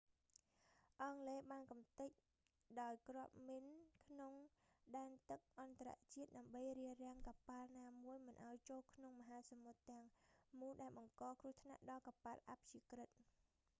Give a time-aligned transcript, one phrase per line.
[1.01, 2.09] អង់គ្លេសបានកម្ទេច
[2.81, 3.65] ដោយគ្រាប់មីន
[4.07, 4.33] ក្នុង
[4.97, 10.05] ដែនទឹកអន្តរជាតិ ដើម្បីរារាំងកប៉ាល់ណាមួយមិនឱ្យចូលក្នុងមហាសមុទ្រទាំង
[10.59, 13.09] មូលដែលបង្កគ្រោះថ្នាក់ដល់កប៉ាល់អព្យាក្រឹត